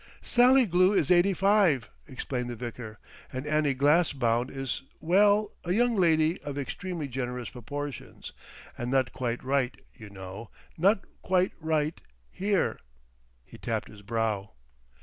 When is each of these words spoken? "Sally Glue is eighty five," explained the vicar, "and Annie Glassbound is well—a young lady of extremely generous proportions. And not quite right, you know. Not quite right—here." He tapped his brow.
"Sally 0.23 0.65
Glue 0.65 0.93
is 0.93 1.11
eighty 1.11 1.31
five," 1.31 1.87
explained 2.07 2.49
the 2.49 2.55
vicar, 2.55 2.97
"and 3.31 3.45
Annie 3.45 3.75
Glassbound 3.75 4.49
is 4.49 4.81
well—a 4.99 5.71
young 5.73 5.95
lady 5.95 6.41
of 6.41 6.57
extremely 6.57 7.07
generous 7.07 7.49
proportions. 7.49 8.31
And 8.75 8.89
not 8.89 9.13
quite 9.13 9.43
right, 9.43 9.79
you 9.93 10.09
know. 10.09 10.49
Not 10.75 11.03
quite 11.21 11.51
right—here." 11.59 12.79
He 13.45 13.59
tapped 13.59 13.89
his 13.89 14.01
brow. 14.01 14.53